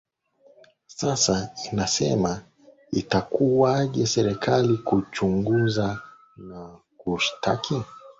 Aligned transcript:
sasa 0.99 1.37
inaseme 1.71 2.31
itakuwaje 3.01 4.03
serikali 4.15 4.73
kuchunguza 4.87 5.87
na 6.49 6.61
kushtaki 6.99 7.75